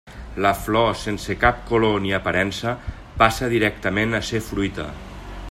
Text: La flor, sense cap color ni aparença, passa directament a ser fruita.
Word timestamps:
La 0.43 0.51
flor, 0.61 0.87
sense 1.01 1.35
cap 1.43 1.59
color 1.73 2.01
ni 2.07 2.15
aparença, 2.19 2.75
passa 3.21 3.53
directament 3.53 4.23
a 4.23 4.25
ser 4.33 4.43
fruita. 4.49 4.89